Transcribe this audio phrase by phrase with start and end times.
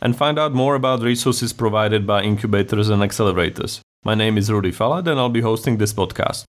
[0.00, 3.80] and find out more about resources provided by incubators and accelerators.
[4.04, 6.46] My name is Rudy Falat, and I'll be hosting this podcast.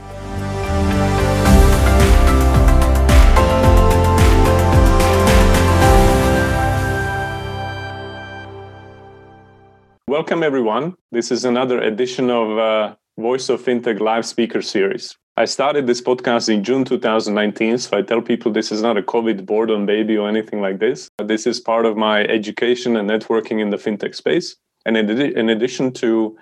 [10.07, 10.97] Welcome, everyone.
[11.13, 15.17] This is another edition of uh, Voice of FinTech live speaker series.
[15.37, 19.03] I started this podcast in June 2019, so I tell people this is not a
[19.03, 21.09] COVID boredom baby or anything like this.
[21.19, 24.57] This is part of my education and networking in the FinTech space.
[24.85, 26.37] And in, addition to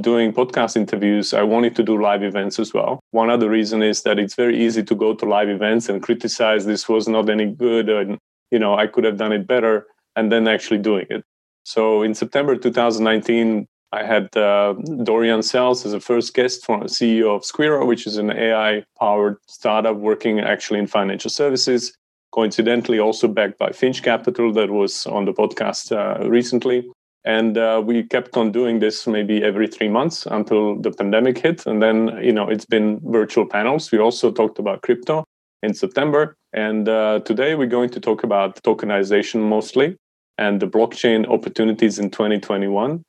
[0.00, 3.00] doing podcast interviews, I wanted to do live events as well.
[3.10, 6.64] One other reason is that it's very easy to go to live events and criticize
[6.64, 8.18] this was not any good and
[8.50, 11.24] you know I could have done it better and then actually doing it.
[11.64, 14.72] So in September 2019, I had uh,
[15.04, 19.96] Dorian Selz as a first guest from CEO of Squirro, which is an AI-powered startup
[19.96, 21.96] working actually in financial services.
[22.32, 26.90] Coincidentally, also backed by Finch Capital, that was on the podcast uh, recently.
[27.24, 31.64] And uh, we kept on doing this maybe every three months until the pandemic hit.
[31.64, 33.92] And then, you know, it's been virtual panels.
[33.92, 35.24] We also talked about crypto
[35.62, 36.34] in September.
[36.52, 39.96] And uh, today we're going to talk about tokenization mostly
[40.36, 43.04] and the blockchain opportunities in 2021.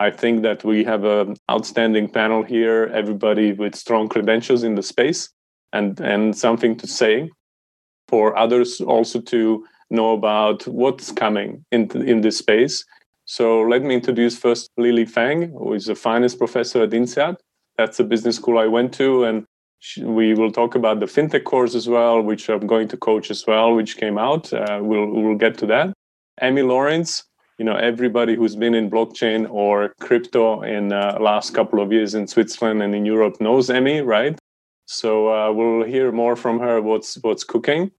[0.00, 4.82] I think that we have an outstanding panel here, everybody with strong credentials in the
[4.82, 5.28] space
[5.72, 7.30] and, and something to say
[8.06, 12.84] for others also to know about what's coming in, in this space.
[13.24, 17.36] So let me introduce first Lily Fang, who is a finance professor at INSEAD.
[17.76, 19.44] That's the business school I went to, and
[20.02, 23.46] we will talk about the fintech course as well, which I'm going to coach as
[23.46, 24.52] well, which came out.
[24.52, 25.92] Uh, we'll, we'll get to that.
[26.40, 27.24] Amy Lawrence,
[27.58, 31.92] you know, everybody who's been in blockchain or crypto in the uh, last couple of
[31.92, 34.38] years in Switzerland and in Europe knows Emmy, right?
[34.86, 37.90] So uh, we'll hear more from her what's what's cooking.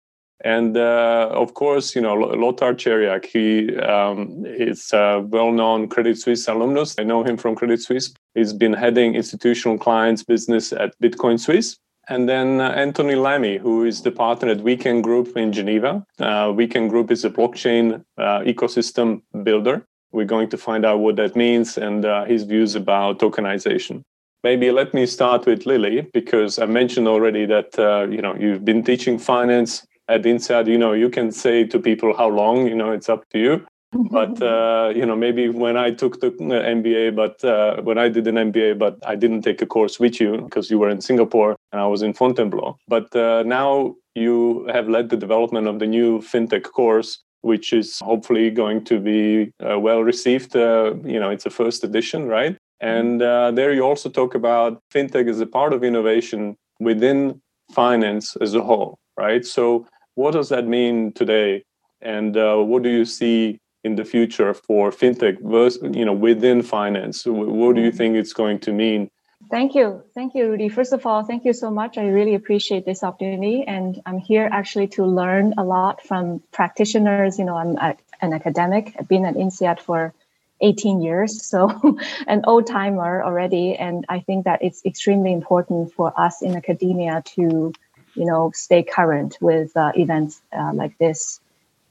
[0.46, 6.47] And uh, of course, you know, Lothar Cheriak, he um, is a well-known Credit Suisse
[6.47, 6.96] alumnus.
[6.97, 8.14] I know him from Credit Suisse.
[8.36, 11.78] He's been heading institutional clients business at Bitcoin Suisse.
[12.09, 16.03] And then uh, Anthony Lamy, who is the partner at WeCan Group in Geneva.
[16.20, 19.86] Uh, WeCan Group is a blockchain uh, ecosystem builder.
[20.12, 24.02] We're going to find out what that means and uh, his views about tokenization.
[24.44, 28.66] Maybe let me start with Lily because I mentioned already that uh, you know you've
[28.66, 30.68] been teaching finance at INSEAD.
[30.68, 32.66] You know you can say to people how long.
[32.66, 36.27] You know it's up to you but uh, you know maybe when i took the
[36.27, 40.00] uh, mba but uh, when i did an mba but i didn't take a course
[40.00, 42.78] with you because you were in singapore and i was in fontainebleau.
[42.88, 47.99] But uh, now you have led the development of the new fintech course which is
[47.99, 52.57] hopefully going to be uh, well received uh, you know it's a first edition right?
[52.81, 57.41] And there you also talk about fintech as a part of innovation within
[57.72, 59.45] finance as a whole right?
[59.45, 61.63] So what does that mean today?
[62.01, 67.23] And what do you see in the future for fintech versus, you know within finance.
[67.25, 69.09] What do you think it's going to mean?
[69.50, 70.03] Thank you.
[70.13, 70.69] Thank you rudy.
[70.69, 71.97] First of all thank you so much.
[71.97, 77.40] I really appreciate this opportunity and i'm here actually to learn a lot from practitioners.
[77.40, 77.78] You know i'm
[78.22, 78.95] an academic.
[79.00, 80.13] I've been at INSEAD for
[80.61, 81.97] 18 years so
[82.28, 87.23] an old timer already and i think that it's extremely important for us in academia
[87.25, 87.72] to
[88.16, 91.40] you know stay current with uh, events uh, like this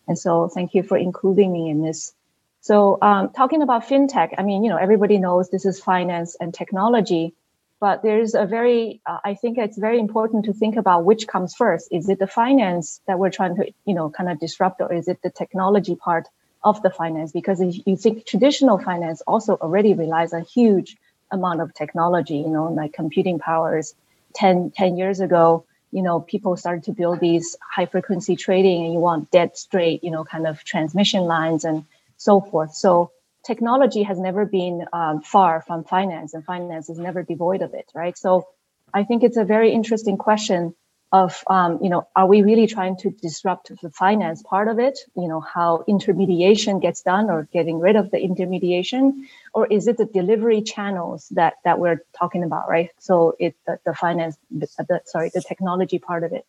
[0.09, 2.13] and so thank you for including me in this.
[2.61, 6.53] So um, talking about fintech, I mean, you know, everybody knows this is finance and
[6.53, 7.35] technology,
[7.81, 11.55] but there's a very, uh, I think it's very important to think about which comes
[11.55, 11.89] first.
[11.93, 15.07] Is it the finance that we're trying to, you know, kind of disrupt, or is
[15.07, 16.27] it the technology part
[16.65, 17.31] of the finance?
[17.31, 20.97] Because if you think traditional finance also already relies on huge
[21.31, 23.95] amount of technology, you know, like computing powers.
[24.35, 28.93] 10, 10 years ago, you know people started to build these high frequency trading and
[28.93, 31.85] you want dead straight you know kind of transmission lines and
[32.17, 32.75] so forth.
[32.75, 33.13] So
[33.45, 37.91] technology has never been um, far from finance and finance is never devoid of it
[37.95, 38.17] right?
[38.17, 38.47] So
[38.95, 40.75] i think it's a very interesting question
[41.11, 44.99] of um, you know are we really trying to disrupt the finance part of it?
[45.17, 49.27] You know how intermediation gets done or getting rid of the intermediation?
[49.55, 52.91] Or is it the delivery channels that that we're talking about right?
[52.99, 56.47] So it the, the finance the, sorry the technology part of it.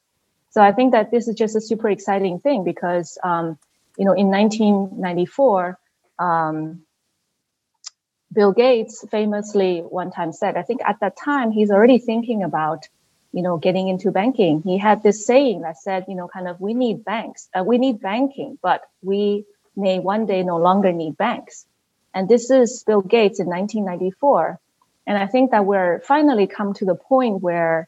[0.52, 3.58] So i think that this is just a super exciting thing because um,
[3.98, 5.80] you know in 1994
[6.18, 6.82] um,
[8.32, 12.88] Bill Gates famously one time said, I think at that time he's already thinking about,
[13.32, 14.62] you know, getting into banking.
[14.62, 17.78] He had this saying that said, you know, kind of, we need banks, uh, we
[17.78, 19.46] need banking, but we
[19.76, 21.66] may one day no longer need banks.
[22.14, 24.60] And this is Bill Gates in 1994.
[25.06, 27.88] And I think that we're finally come to the point where,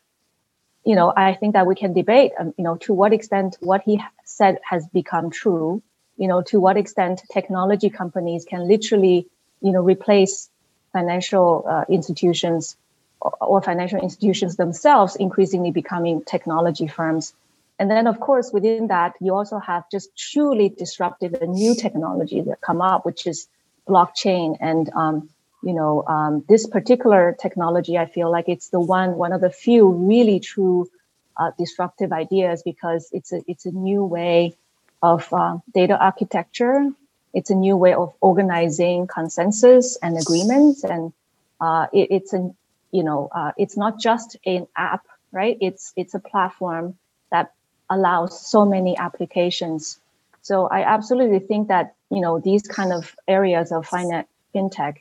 [0.85, 3.81] you know, I think that we can debate, um, you know, to what extent what
[3.81, 5.81] he said has become true,
[6.17, 9.27] you know, to what extent technology companies can literally
[9.61, 10.49] you know, replace
[10.91, 12.75] financial uh, institutions
[13.21, 17.33] or, financial institutions themselves increasingly becoming technology firms.
[17.79, 22.41] And then, of course, within that, you also have just truly disruptive and new technology
[22.41, 23.47] that come up, which is
[23.87, 24.57] blockchain.
[24.59, 25.29] And, um,
[25.63, 29.49] you know, um, this particular technology, I feel like it's the one, one of the
[29.49, 30.89] few really true
[31.37, 34.55] uh, disruptive ideas because it's a, it's a new way
[35.01, 36.91] of uh, data architecture
[37.33, 41.13] it's a new way of organizing consensus and agreements and
[41.59, 42.53] uh, it, it's a
[42.91, 46.97] you know uh, it's not just an app right it's it's a platform
[47.31, 47.53] that
[47.89, 49.99] allows so many applications
[50.41, 54.97] so i absolutely think that you know these kind of areas of finance fintech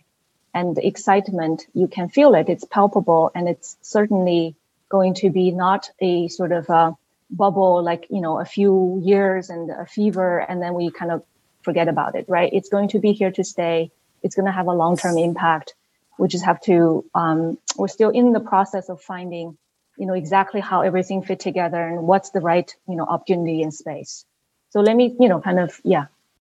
[0.55, 4.55] and excitement you can feel it it's palpable and it's certainly
[4.89, 6.97] going to be not a sort of a
[7.31, 11.23] bubble like you know a few years and a fever and then we kind of
[11.63, 12.51] forget about it, right?
[12.53, 13.91] It's going to be here to stay.
[14.23, 15.75] It's going to have a long term impact.
[16.19, 19.57] We just have to, um, we're still in the process of finding,
[19.97, 23.71] you know, exactly how everything fit together and what's the right, you know, opportunity in
[23.73, 24.25] space.
[24.69, 26.07] So let me, you know, kind of, yeah.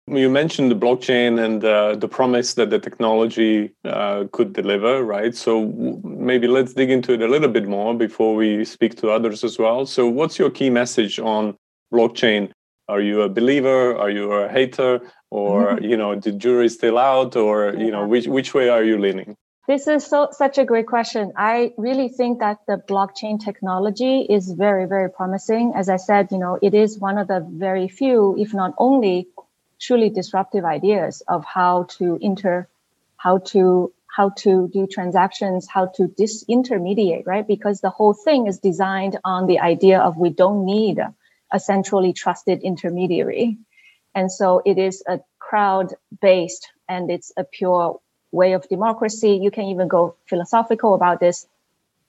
[0.08, 5.36] You mentioned the blockchain and uh, the promise that the technology uh, could deliver, right?
[5.36, 9.12] So w- maybe let's dig into it a little bit more before we speak to
[9.12, 9.86] others as well.
[9.86, 11.56] So, what's your key message on
[11.94, 12.52] blockchain
[12.88, 15.00] are you a believer are you a hater
[15.30, 15.86] or mm-hmm.
[15.86, 17.86] you know the jury's still out or yeah.
[17.86, 19.36] you know which which way are you leaning
[19.69, 21.31] this is so such a great question.
[21.38, 25.74] I really think that the blockchain technology is very very promising.
[25.75, 29.27] As i said you know it is one of the very few if not only
[29.80, 32.68] truly disruptive ideas of how to inter
[33.18, 37.48] how to how to do transactions how to disintermediate right?
[37.56, 40.98] Because the whole thing is designed on the idea of we don't need
[41.51, 43.57] a centrally trusted intermediary.
[44.15, 48.00] And so it is a crowd based and it's a pure
[48.31, 49.40] way of democracy.
[49.42, 51.48] You can even go philosophical about this.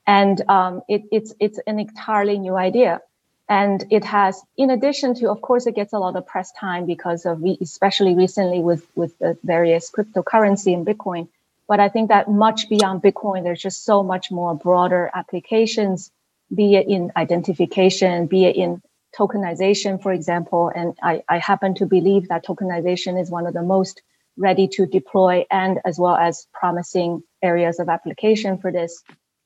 [0.07, 3.01] And um, it, it's, it's an entirely new idea.
[3.49, 6.87] And it has, in addition to, of course, it gets a lot of press time
[6.87, 11.29] because of, re- especially recently with, with the various cryptocurrency and Bitcoin.
[11.67, 16.11] But I think that much beyond Bitcoin, there's just so much more broader applications,
[16.55, 18.83] be it in identification, be it in
[19.17, 23.63] tokenization, for example, and I, I happen to believe that tokenization is one of the
[23.63, 24.03] most
[24.37, 29.03] ready to deploy and as well as promising areas of application for this.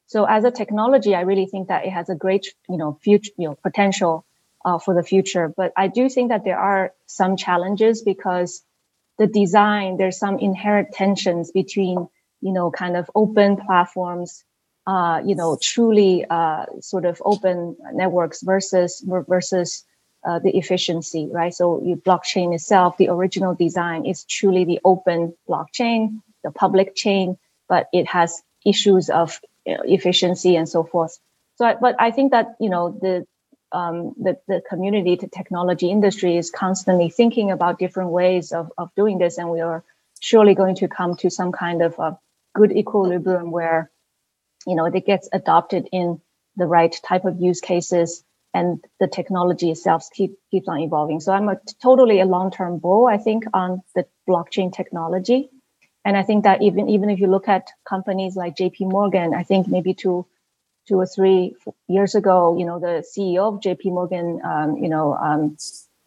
[0.06, 3.32] So as a technology, I really think that it has a great, you know, future,
[3.38, 4.26] you know, potential
[4.64, 5.52] uh, for the future.
[5.56, 8.62] But I do think that there are some challenges because
[9.18, 12.08] the design, there's some inherent tensions between,
[12.40, 14.44] you know, kind of open platforms
[14.86, 19.84] uh, you know, truly uh, sort of open networks versus versus
[20.24, 21.54] uh, the efficiency, right?
[21.54, 27.38] So your blockchain itself, the original design is truly the open blockchain, the public chain,
[27.68, 31.18] but it has issues of you know, efficiency and so forth.
[31.56, 33.26] So, but I think that you know the
[33.72, 38.94] um, the, the community, the technology industry is constantly thinking about different ways of, of
[38.94, 39.36] doing this.
[39.36, 39.82] And we are
[40.20, 42.16] surely going to come to some kind of a
[42.54, 43.90] good equilibrium where
[44.66, 46.20] you know, it gets adopted in
[46.56, 48.24] the right type of use cases
[48.54, 51.20] and the technology itself keep, keeps on evolving.
[51.20, 55.50] So I'm a totally a long-term bull, I think, on the blockchain technology.
[56.04, 59.42] And I think that even, even if you look at companies like JP Morgan, I
[59.42, 60.26] think maybe two,
[60.88, 61.56] two or three
[61.88, 65.56] years ago, you know, the CEO of JP Morgan, um, you know, um,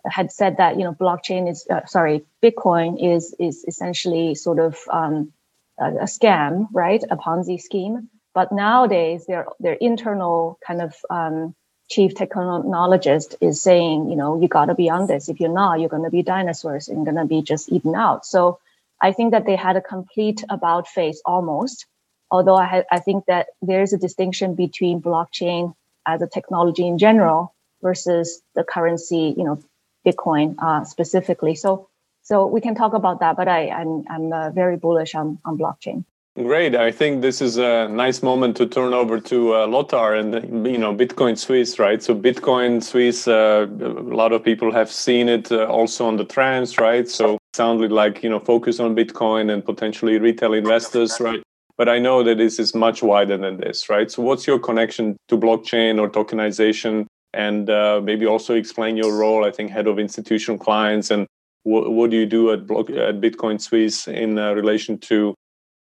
[0.05, 4.77] had said that, you know, blockchain is, uh, sorry, Bitcoin is, is essentially sort of
[4.89, 5.33] um,
[5.79, 7.03] a, a scam, right?
[7.09, 8.09] A Ponzi scheme.
[8.33, 11.55] But nowadays, their their internal kind of um,
[11.89, 15.29] chief technologist is saying, you know, you got to be on this.
[15.29, 18.25] If you're not, you're going to be dinosaurs and going to be just eaten out.
[18.25, 18.59] So
[19.01, 21.85] I think that they had a complete about face almost.
[22.29, 25.73] Although I, I think that there's a distinction between blockchain
[26.05, 29.61] as a technology in general versus the currency, you know,
[30.05, 31.55] Bitcoin uh, specifically.
[31.55, 31.89] So
[32.23, 33.37] so we can talk about that.
[33.37, 36.03] But I I'm I'm uh, very bullish on on blockchain.
[36.43, 36.75] Great.
[36.75, 40.77] I think this is a nice moment to turn over to uh, Lothar and you
[40.77, 42.03] know Bitcoin Suisse, right?
[42.03, 46.25] So Bitcoin Suisse, uh, a lot of people have seen it uh, also on the
[46.25, 47.09] trends, right?
[47.09, 51.41] So sounded like you know focus on Bitcoin and potentially retail investors, right?
[51.75, 54.09] But I know that this is much wider than this, right?
[54.11, 57.07] So, what's your connection to blockchain or tokenization?
[57.33, 59.43] And uh, maybe also explain your role.
[59.43, 61.25] I think head of institutional clients, and
[61.63, 65.35] wh- what do you do at, Block- at Bitcoin Suisse in uh, relation to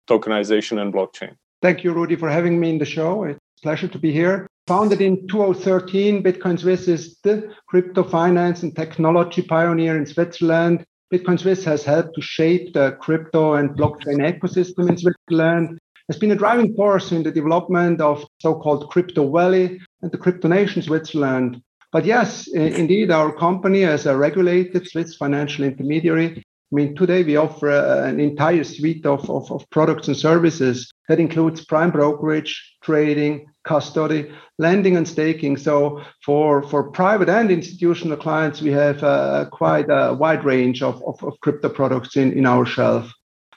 [0.07, 1.35] tokenization and blockchain?
[1.61, 3.23] Thank you, Rudy, for having me in the show.
[3.23, 4.47] It's a pleasure to be here.
[4.67, 10.85] Founded in 2013, Bitcoin Suisse is the crypto finance and technology pioneer in Switzerland.
[11.13, 16.31] Bitcoin Suisse has helped to shape the crypto and blockchain ecosystem in Switzerland has been
[16.31, 21.61] a driving force in the development of so-called crypto valley and the crypto nation Switzerland.
[21.91, 26.43] But yes, indeed, our company as a regulated Swiss financial intermediary.
[26.69, 31.17] I mean, today we offer an entire suite of, of, of products and services that
[31.17, 35.55] includes prime brokerage, trading, custody, lending, and staking.
[35.55, 41.01] So for, for private and institutional clients, we have uh, quite a wide range of,
[41.07, 43.09] of, of crypto products in, in our shelf.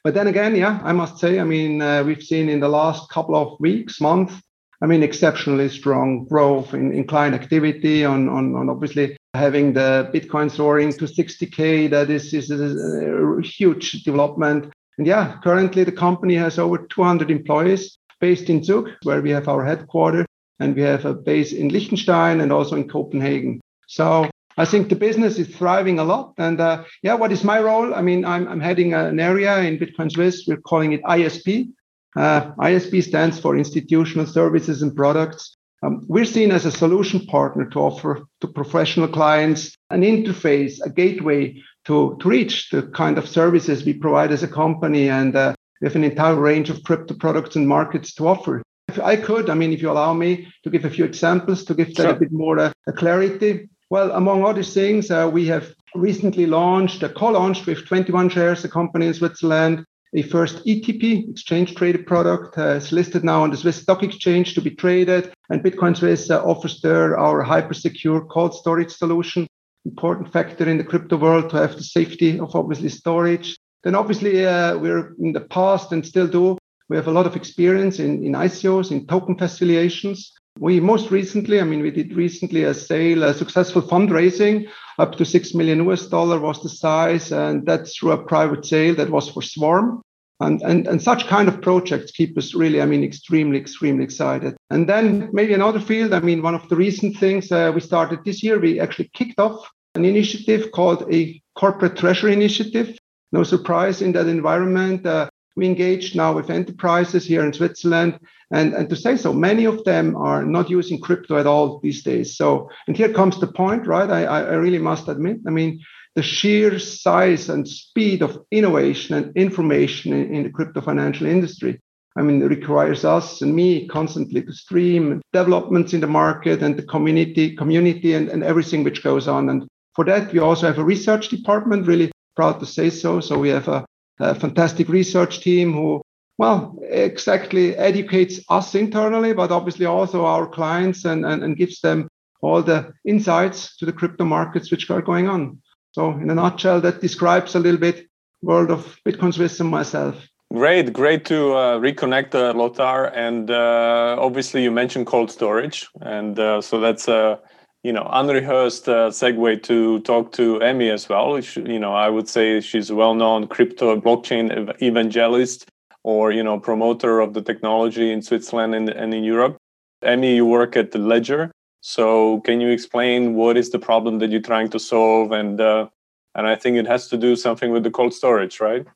[0.04, 3.10] But then again, yeah, I must say, I mean, uh, we've seen in the last
[3.10, 4.34] couple of weeks, months,
[4.82, 10.10] I mean, exceptionally strong growth in, in client activity on, on, on obviously having the
[10.14, 11.90] Bitcoin soaring to 60K.
[11.90, 14.72] That is, is a huge development.
[14.96, 19.48] And yeah, currently the company has over 200 employees based in Zug, where we have
[19.48, 20.26] our headquarters,
[20.58, 23.60] and we have a base in Liechtenstein and also in Copenhagen.
[23.86, 26.34] So I think the business is thriving a lot.
[26.38, 27.94] And uh, yeah, what is my role?
[27.94, 30.44] I mean, I'm, I'm heading an area in Bitcoin Suisse.
[30.46, 31.70] We're calling it ISP.
[32.16, 35.56] Uh, ISP stands for Institutional Services and Products.
[35.82, 40.90] Um, we're seen as a solution partner to offer to professional clients an interface, a
[40.90, 45.08] gateway to, to reach the kind of services we provide as a company.
[45.08, 48.62] And uh, we have an entire range of crypto products and markets to offer.
[48.88, 51.74] If I could, I mean, if you allow me to give a few examples to
[51.74, 52.10] give that sure.
[52.10, 53.68] a bit more uh, clarity.
[53.88, 58.68] Well, among other things, uh, we have recently launched, a co-launched with 21 shares, a
[58.68, 62.58] company in Switzerland, a first ETP, exchange traded product.
[62.58, 65.32] Uh, it's listed now on the Swiss Stock Exchange to be traded.
[65.50, 69.46] And Bitcoin Suisse uh, offers there our hyper secure cold storage solution.
[69.84, 73.56] Important factor in the crypto world to have the safety of obviously storage.
[73.84, 76.58] Then obviously uh, we're in the past and still do.
[76.88, 80.32] We have a lot of experience in, in ICOs, in token facilitations.
[80.58, 85.24] We most recently, I mean, we did recently a sale, a successful fundraising up to
[85.24, 87.32] 6 million US dollar was the size.
[87.32, 90.02] And that's through a private sale that was for Swarm.
[90.40, 94.56] And, and, and such kind of projects keep us really, I mean, extremely, extremely excited.
[94.70, 98.24] And then maybe another field, I mean, one of the recent things uh, we started
[98.24, 102.96] this year, we actually kicked off an initiative called a corporate treasury initiative.
[103.32, 105.06] No surprise in that environment.
[105.06, 105.29] Uh,
[105.60, 108.18] we engaged now with enterprises here in Switzerland.
[108.50, 112.02] And, and to say so, many of them are not using crypto at all these
[112.02, 112.36] days.
[112.36, 114.10] So, and here comes the point, right?
[114.10, 115.80] I, I really must admit, I mean,
[116.16, 121.78] the sheer size and speed of innovation and information in, in the crypto financial industry.
[122.16, 126.76] I mean, it requires us and me constantly to stream developments in the market and
[126.76, 129.48] the community, community and, and everything which goes on.
[129.50, 133.20] And for that, we also have a research department, really proud to say so.
[133.20, 133.84] So we have a
[134.20, 136.02] a fantastic research team who,
[136.38, 142.08] well, exactly educates us internally, but obviously also our clients and, and, and gives them
[142.42, 145.60] all the insights to the crypto markets which are going on.
[145.92, 148.06] So, in a nutshell, that describes a little bit
[148.42, 150.14] world of Bitcoin Suisse and myself.
[150.52, 153.06] Great, great to uh, reconnect, uh, Lothar.
[153.14, 157.38] And uh, obviously, you mentioned cold storage, and uh, so that's a
[157.82, 161.38] you know unrehearsed uh, segue to talk to Emmy as well.
[161.38, 165.68] You know, I would say she's a well-known crypto blockchain evangelist
[166.02, 169.56] or you know promoter of the technology in Switzerland and, and in Europe.
[170.02, 174.30] Emmy, you work at the Ledger, so can you explain what is the problem that
[174.30, 175.32] you're trying to solve?
[175.32, 175.88] And uh,
[176.34, 178.86] and I think it has to do something with the cold storage, right?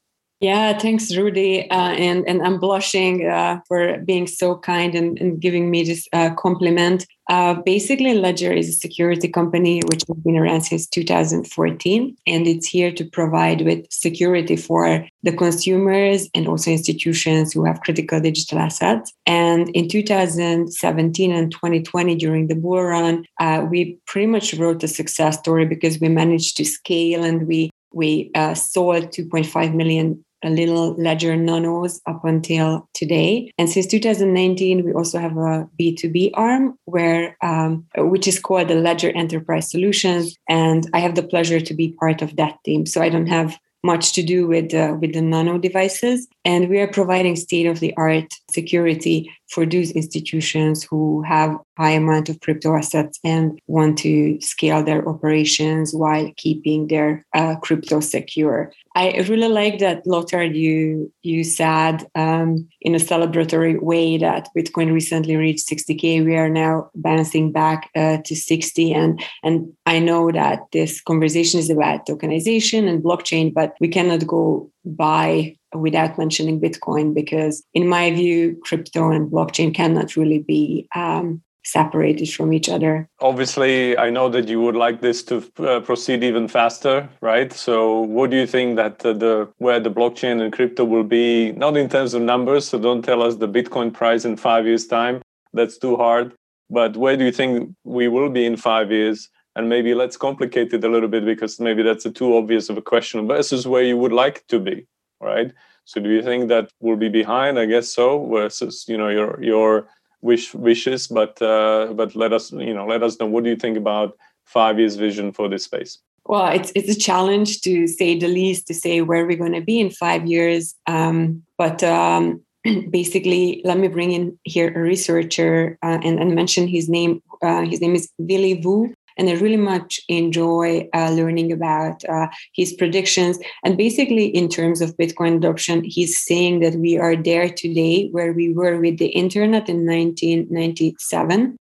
[0.44, 1.70] Yeah, thanks, Rudy.
[1.70, 6.06] Uh, and, and I'm blushing uh, for being so kind and, and giving me this
[6.12, 7.06] uh, compliment.
[7.30, 12.66] Uh, basically, Ledger is a security company which has been around since 2014, and it's
[12.66, 18.58] here to provide with security for the consumers and also institutions who have critical digital
[18.58, 19.14] assets.
[19.24, 24.88] And in 2017 and 2020, during the bull run, uh, we pretty much wrote a
[24.88, 30.94] success story because we managed to scale and we we uh, sold 2.5 million little
[30.94, 33.50] ledger nanos up until today.
[33.58, 38.74] And since 2019 we also have a b2b arm where um, which is called the
[38.74, 40.36] ledger enterprise solutions.
[40.48, 42.86] And i have the pleasure to be part of that team.
[42.86, 46.26] So i don't have much to do with uh, with the nano devices.
[46.44, 51.90] And we are providing state of the art security for those institutions who have high
[51.90, 58.00] amount of crypto assets and want to scale their operations while keeping their uh, crypto
[58.00, 60.44] secure I really like that, Lothar.
[60.44, 66.24] You you said um, in a celebratory way that Bitcoin recently reached 60k.
[66.24, 71.58] We are now bouncing back uh, to 60, and and I know that this conversation
[71.58, 77.88] is about tokenization and blockchain, but we cannot go by without mentioning Bitcoin because, in
[77.88, 83.08] my view, crypto and blockchain cannot really be um, separated from each other.
[83.20, 87.52] Obviously, I know that you would like this to uh, proceed even faster, right?
[87.52, 91.52] So, what do you think that uh, the where the blockchain and crypto will be?
[91.52, 94.86] Not in terms of numbers, so don't tell us the Bitcoin price in five years'
[94.86, 95.22] time.
[95.52, 96.34] That's too hard.
[96.70, 99.28] But where do you think we will be in five years?
[99.56, 102.76] And maybe let's complicate it a little bit because maybe that's a too obvious of
[102.76, 104.86] a question versus where you would like to be,
[105.20, 105.52] right?
[105.84, 107.58] So, do you think that we'll be behind?
[107.58, 108.26] I guess so.
[108.26, 109.86] Versus, you know, your your
[110.24, 113.56] wish wishes, but uh, but let us you know let us know what do you
[113.56, 115.98] think about five years vision for this space.
[116.26, 119.60] Well, it's it's a challenge to say the least to say where we're going to
[119.60, 120.74] be in five years.
[120.86, 122.40] Um, but um,
[122.90, 127.22] basically, let me bring in here a researcher uh, and, and mention his name.
[127.42, 132.28] Uh, his name is Willy Woo and I really much enjoy uh, learning about uh,
[132.52, 133.38] his predictions.
[133.64, 138.32] And basically, in terms of Bitcoin adoption, he's saying that we are there today where
[138.32, 141.56] we were with the internet in 1997.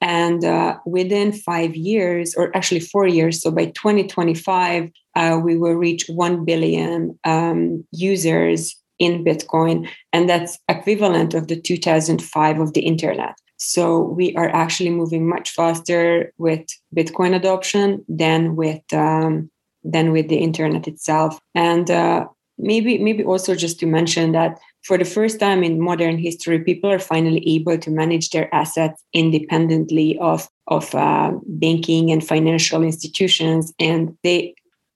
[0.00, 5.74] And uh, within five years, or actually four years, so by 2025, uh, we will
[5.74, 9.88] reach 1 billion um, users in Bitcoin.
[10.12, 13.34] And that's equivalent of the 2005 of the internet.
[13.58, 19.50] So we are actually moving much faster with Bitcoin adoption than with um,
[19.84, 21.38] than with the internet itself.
[21.54, 26.18] And uh, maybe maybe also just to mention that for the first time in modern
[26.18, 32.26] history, people are finally able to manage their assets independently of of uh, banking and
[32.26, 34.54] financial institutions, and they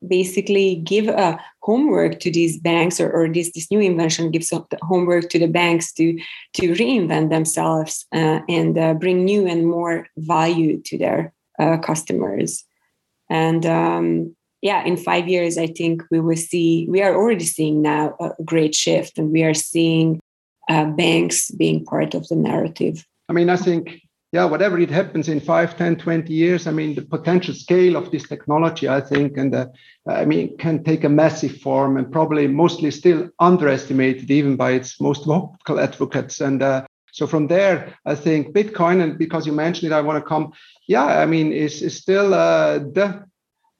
[0.08, 5.28] basically give a homework to these banks or, or this, this new invention gives homework
[5.30, 6.18] to the banks to
[6.54, 12.64] to reinvent themselves uh, and uh, bring new and more value to their uh, customers.
[13.30, 17.82] And um, yeah in five years i think we will see we are already seeing
[17.82, 20.18] now a great shift and we are seeing
[20.70, 23.04] uh, banks being part of the narrative.
[23.28, 24.01] I mean i think
[24.32, 28.10] yeah, whatever it happens in 5, 10, 20 years, I mean, the potential scale of
[28.10, 29.66] this technology, I think, and uh,
[30.06, 34.98] I mean, can take a massive form and probably mostly still underestimated even by its
[35.02, 36.40] most vocal advocates.
[36.40, 40.24] And uh, so from there, I think Bitcoin, and because you mentioned it, I want
[40.24, 40.52] to come,
[40.88, 43.26] yeah, I mean, is, still uh, the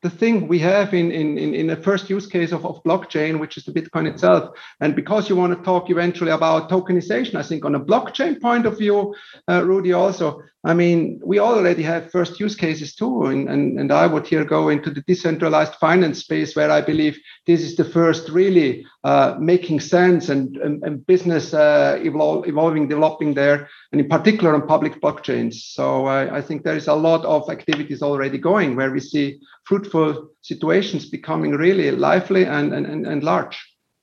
[0.03, 3.57] the thing we have in, in, in, the first use case of, of blockchain, which
[3.57, 4.59] is the Bitcoin itself.
[4.81, 8.67] And because you want to talk eventually about tokenization, I think on a blockchain point
[8.67, 9.15] of view,
[9.49, 13.27] uh, Rudy, also, I mean, we already have first use cases too.
[13.27, 17.17] And, and, and I would here go into the decentralized finance space where I believe
[17.47, 22.87] this is the first really uh, making sense and, and, and business uh, evol- evolving,
[22.87, 25.55] developing there, and in particular on public blockchains.
[25.55, 29.41] So I, I think there is a lot of activities already going where we see
[29.65, 33.59] fruitful situations becoming really lively and, and, and, large.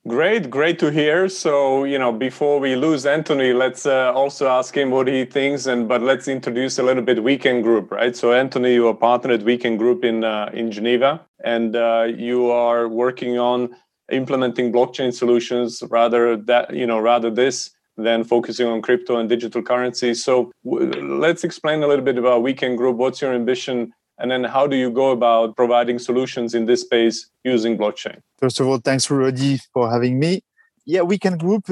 [0.08, 1.28] Great, great to hear.
[1.28, 5.66] So, you know, before we lose Anthony, let's uh, also ask him what he thinks.
[5.66, 8.16] And but let's introduce a little bit WeCan Group, right?
[8.16, 12.50] So, Anthony, you are partner at WeCan Group in uh, in Geneva, and uh, you
[12.50, 13.76] are working on
[14.10, 19.62] implementing blockchain solutions rather that you know rather this than focusing on crypto and digital
[19.62, 20.14] currency.
[20.14, 22.96] So, w- let's explain a little bit about WeCan Group.
[22.96, 27.30] What's your ambition and then how do you go about providing solutions in this space
[27.42, 28.20] using blockchain?
[28.38, 30.42] First of all, thanks, Rudy, for having me.
[30.84, 31.68] Yeah, Weekend Group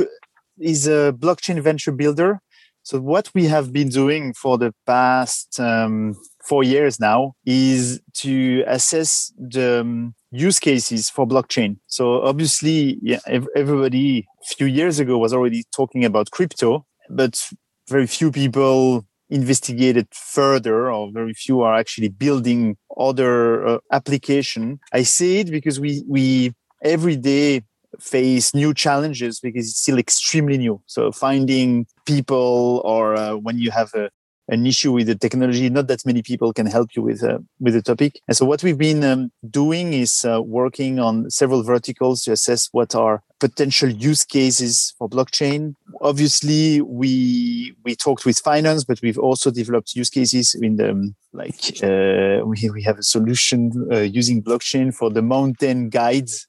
[0.59, 2.41] is a blockchain venture builder.
[2.83, 8.65] So what we have been doing for the past um, four years now is to
[8.67, 11.79] assess the um, use cases for blockchain.
[11.87, 17.51] So obviously, yeah, everybody a few years ago was already talking about crypto, but
[17.89, 25.03] very few people investigated further or very few are actually building other uh, application i
[25.03, 27.63] say it because we we every day
[28.01, 33.71] face new challenges because it's still extremely new so finding people or uh, when you
[33.71, 34.09] have a
[34.49, 35.69] an issue with the technology.
[35.69, 38.21] Not that many people can help you with uh, with the topic.
[38.27, 42.69] And so what we've been um, doing is uh, working on several verticals to assess
[42.73, 45.75] what are potential use cases for blockchain.
[46.01, 51.15] Obviously, we we talked with finance, but we've also developed use cases in the um,
[51.33, 56.47] like uh, we we have a solution uh, using blockchain for the mountain guides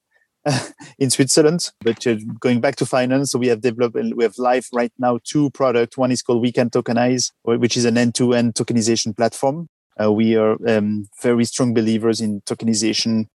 [1.00, 1.72] in Switzerland.
[1.82, 4.92] But uh, going back to finance, so we have developed and we have live right
[4.98, 5.98] now two products.
[5.98, 9.68] One is called We Can Tokenize, which is an end-to-end tokenization platform.
[10.02, 13.28] Uh, we are um, very strong believers in tokenization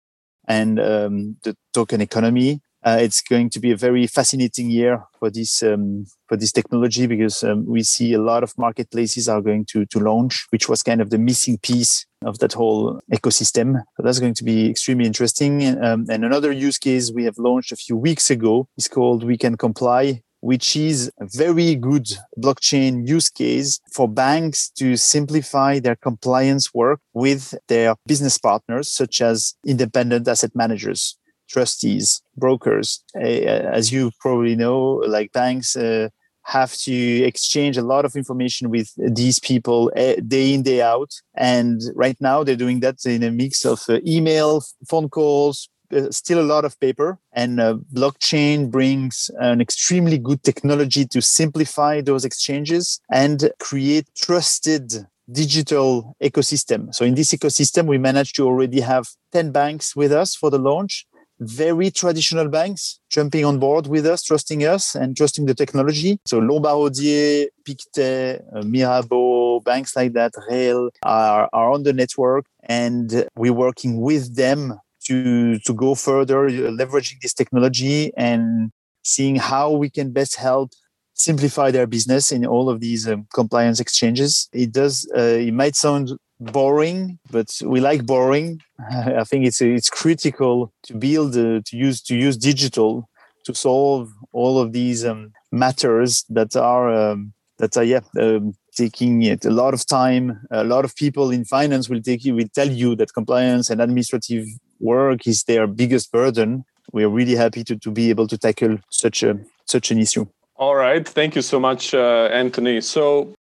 [0.48, 2.62] and um, the token economy.
[2.86, 7.08] Uh, it's going to be a very fascinating year for this um, for this technology
[7.08, 10.84] because um, we see a lot of marketplaces are going to to launch, which was
[10.84, 13.82] kind of the missing piece of that whole ecosystem.
[13.96, 15.66] So that's going to be extremely interesting.
[15.84, 19.38] Um, and another use case we have launched a few weeks ago is called We
[19.38, 25.96] Can Comply, which is a very good blockchain use case for banks to simplify their
[25.96, 31.18] compliance work with their business partners, such as independent asset managers,
[31.50, 33.04] trustees, brokers.
[33.20, 36.10] Eh, eh, as you probably know, like banks uh,
[36.44, 39.92] have to exchange a lot of information with these people
[40.28, 41.12] day in, day out.
[41.36, 45.70] And right now they're doing that in a mix of uh, email, phone calls,
[46.10, 47.60] still a lot of paper and
[47.94, 54.92] blockchain brings an extremely good technology to simplify those exchanges and create trusted
[55.32, 60.36] digital ecosystem so in this ecosystem we managed to already have 10 banks with us
[60.36, 61.06] for the launch
[61.44, 66.20] very traditional banks jumping on board with us, trusting us and trusting the technology.
[66.26, 72.46] So Lombard Odier, Pictet, uh, Mirabaud, banks like that, Reyl are, are on the network
[72.64, 78.72] and we're working with them to to go further, leveraging this technology and
[79.04, 80.72] seeing how we can best help
[81.14, 84.50] simplify their business in all of these um, compliance exchanges.
[84.54, 85.10] It does.
[85.16, 88.62] Uh, it might sound boring, but we like boring.
[88.92, 93.10] I think it's it's critical to build uh, to use to use digital
[93.46, 99.24] to solve all of these um, matters that are um, that are yeah um, taking
[99.24, 100.42] it a lot of time.
[100.52, 103.82] A lot of people in finance will take you will tell you that compliance and
[103.82, 104.46] administrative
[104.80, 106.66] work is their biggest burden.
[106.92, 110.26] We are really happy to, to be able to tackle such a such an issue.
[110.56, 112.80] All right, thank you so much, uh, Anthony.
[112.82, 113.34] So,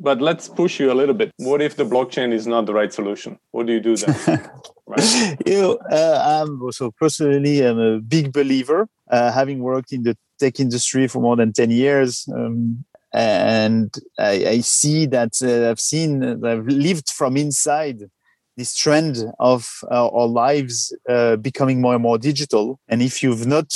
[0.00, 1.30] but let's push you a little bit.
[1.36, 3.38] What if the blockchain is not the right solution?
[3.52, 4.50] What do you do then?
[4.86, 5.36] right.
[5.46, 10.16] You know, uh, I'm also personally I'm a big believer, uh, having worked in the
[10.38, 12.26] tech industry for more than ten years.
[12.34, 18.02] Um, and I, I, see that uh, I've seen, I've lived from inside
[18.56, 22.78] this trend of uh, our lives uh, becoming more and more digital.
[22.88, 23.72] And if you've not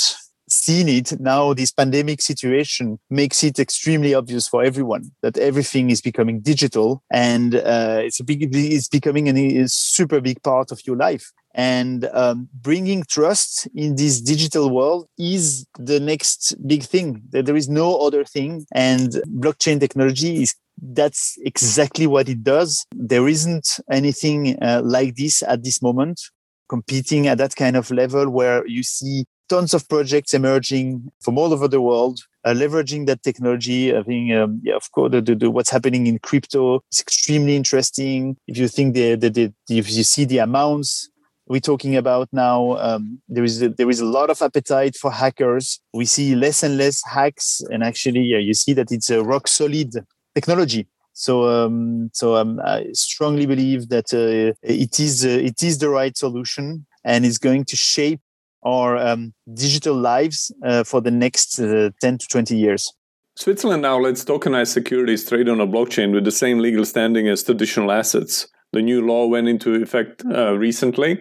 [0.63, 6.01] seen it now, this pandemic situation makes it extremely obvious for everyone that everything is
[6.01, 10.95] becoming digital, and uh, it's a big, it's becoming a super big part of your
[10.95, 11.31] life.
[11.53, 17.21] And um, bringing trust in this digital world is the next big thing.
[17.29, 22.85] That There is no other thing, and blockchain technology is that's exactly what it does.
[22.93, 26.19] There isn't anything uh, like this at this moment,
[26.67, 31.53] competing at that kind of level where you see tons of projects emerging from all
[31.53, 33.95] over the world, uh, leveraging that technology.
[33.95, 38.37] I think, um, yeah, of course, the, the, what's happening in crypto is extremely interesting.
[38.47, 41.09] If you think the, the, the if you see the amounts
[41.47, 45.11] we're talking about now, um, there is a, there is a lot of appetite for
[45.11, 45.79] hackers.
[45.93, 49.47] We see less and less hacks, and actually, yeah, you see that it's a rock
[49.47, 49.93] solid
[50.33, 50.87] technology.
[51.13, 55.89] So, um, so um, I strongly believe that uh, it is uh, it is the
[55.89, 58.19] right solution, and it's going to shape
[58.65, 62.91] our um, digital lives uh, for the next uh, ten to twenty years.
[63.37, 67.43] Switzerland now lets tokenized securities trade on a blockchain with the same legal standing as
[67.43, 68.47] traditional assets.
[68.71, 71.19] The new law went into effect uh, recently,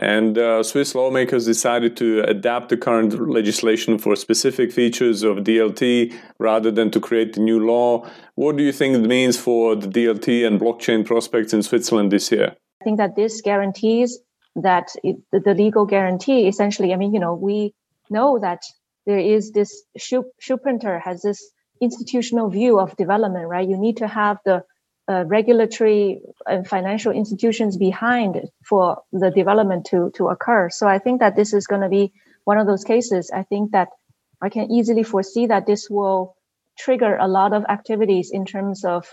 [0.00, 6.14] and uh, Swiss lawmakers decided to adapt the current legislation for specific features of DLT
[6.38, 8.06] rather than to create a new law.
[8.34, 12.30] What do you think it means for the DLT and blockchain prospects in Switzerland this
[12.30, 12.56] year?
[12.82, 14.18] I think that this guarantees
[14.56, 17.74] that it, the legal guarantee essentially, I mean, you know, we
[18.10, 18.62] know that
[19.06, 23.68] there is this Schumpeter has this institutional view of development, right?
[23.68, 24.64] You need to have the
[25.06, 30.70] uh, regulatory and financial institutions behind for the development to to occur.
[30.70, 32.12] So I think that this is going to be
[32.44, 33.30] one of those cases.
[33.30, 33.88] I think that
[34.40, 36.36] I can easily foresee that this will
[36.78, 39.06] trigger a lot of activities in terms of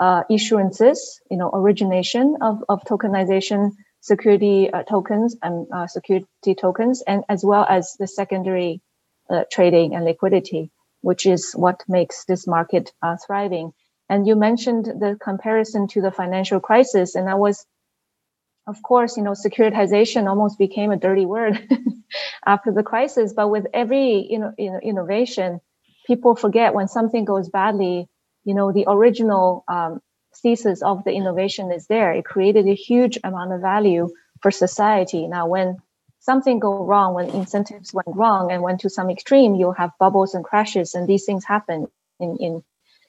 [0.00, 0.98] uh, issuances,
[1.30, 3.72] you know, origination of, of tokenization
[4.04, 8.82] security uh, tokens and uh, security tokens, and as well as the secondary
[9.30, 13.72] uh, trading and liquidity, which is what makes this market uh, thriving.
[14.10, 17.64] And you mentioned the comparison to the financial crisis, and that was,
[18.66, 21.66] of course, you know, securitization almost became a dirty word
[22.46, 23.32] after the crisis.
[23.32, 25.62] But with every you know, innovation,
[26.06, 28.06] people forget when something goes badly.
[28.44, 30.02] You know, the original um,
[30.40, 32.12] thesis of the innovation is there.
[32.12, 35.26] It created a huge amount of value for society.
[35.26, 35.78] Now, when
[36.20, 40.34] something go wrong, when incentives went wrong and went to some extreme, you'll have bubbles
[40.34, 41.88] and crashes, and these things happen
[42.20, 42.62] in in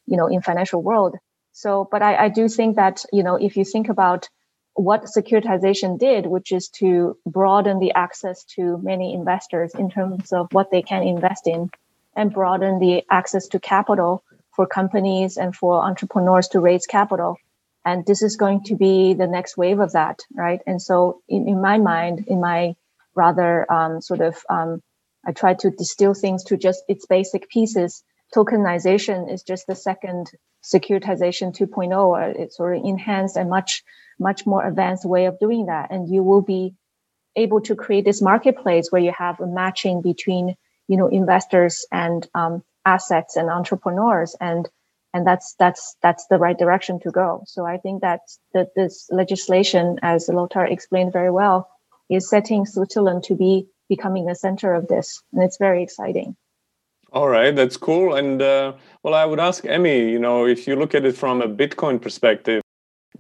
[0.06, 1.16] you know in financial world
[1.52, 4.30] so but i, I do think that you know if you think about
[4.78, 10.50] what securitization did, which is to broaden the access to many investors in terms of
[10.52, 11.70] what they can invest in
[12.14, 14.22] and broaden the access to capital
[14.56, 17.38] for companies and for entrepreneurs to raise capital.
[17.84, 20.62] And this is going to be the next wave of that, right?
[20.65, 22.76] And so, in, in my mind, in my
[23.15, 24.82] rather um, sort of, um,
[25.26, 28.04] I try to distill things to just its basic pieces.
[28.36, 30.32] Tokenization is just the second
[30.63, 31.96] securitization 2.0.
[31.98, 33.84] or It's sort of enhanced and much
[34.20, 35.91] much more advanced way of doing that.
[35.91, 36.74] And you will be
[37.36, 40.56] able to create this marketplace where you have a matching between,
[40.88, 44.36] you know, investors and um, assets and entrepreneurs.
[44.39, 44.69] And
[45.13, 47.43] and that's that's that's the right direction to go.
[47.48, 48.19] So I think that
[48.54, 51.69] that this legislation, as Lothar explained very well,
[52.10, 56.36] is setting Switzerland to be becoming the center of this, and it's very exciting.
[57.13, 58.15] All right, that's cool.
[58.15, 61.41] And uh, well, I would ask Emmy, you know, if you look at it from
[61.41, 62.62] a Bitcoin perspective,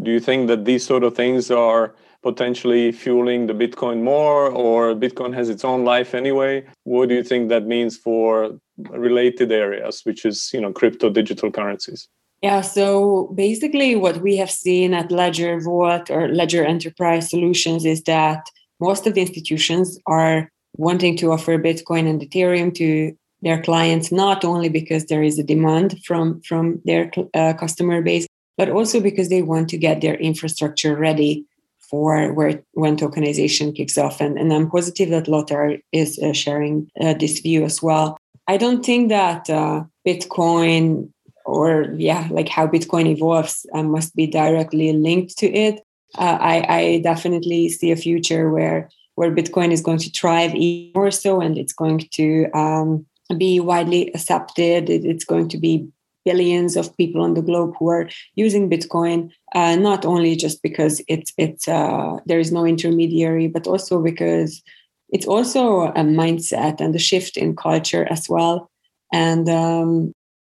[0.01, 1.95] do you think that these sort of things are
[2.25, 6.65] potentially fueling the Bitcoin more, or Bitcoin has its own life anyway?
[6.83, 8.59] What do you think that means for
[8.89, 12.09] related areas, which is you know crypto digital currencies?
[12.41, 18.01] Yeah, so basically, what we have seen at Ledger Vault or Ledger Enterprise Solutions is
[18.03, 18.41] that
[18.79, 24.43] most of the institutions are wanting to offer Bitcoin and Ethereum to their clients, not
[24.43, 28.25] only because there is a demand from from their uh, customer base,
[28.57, 31.45] but also because they want to get their infrastructure ready
[31.89, 34.21] for where when tokenization kicks off.
[34.21, 38.17] And, and I'm positive that Lothar is uh, sharing uh, this view as well.
[38.47, 41.11] I don't think that uh, Bitcoin
[41.45, 45.81] or yeah, like how Bitcoin evolves uh, must be directly linked to it.
[46.17, 50.91] Uh, I, I definitely see a future where where Bitcoin is going to thrive even
[50.93, 53.05] more so, and it's going to um,
[53.37, 54.89] be widely accepted.
[54.89, 55.87] It, it's going to be
[56.25, 61.01] billions of people on the globe who are using Bitcoin, uh, not only just because
[61.07, 64.61] it's it's uh, there is no intermediary, but also because
[65.09, 68.69] it's also a mindset and a shift in culture as well.
[69.13, 70.13] And um,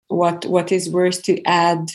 [0.10, 1.92] what what is worth to add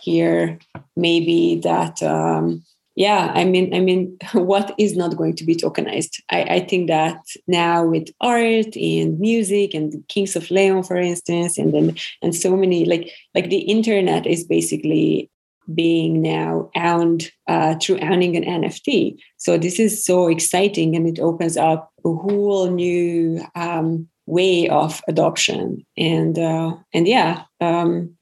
[0.00, 0.58] here,
[0.96, 6.20] maybe that um, yeah i mean i mean what is not going to be tokenized?
[6.30, 11.58] I, I think that now with art and music and kings of leon for instance
[11.58, 15.30] and then and so many like like the internet is basically
[15.72, 21.20] being now owned uh, through owning an nft so this is so exciting and it
[21.20, 25.84] opens up a whole new um, way of adoption.
[25.96, 28.16] And uh, and yeah um,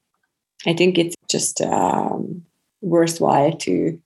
[0.67, 2.43] i think it's just um,
[2.83, 4.01] worthwhile to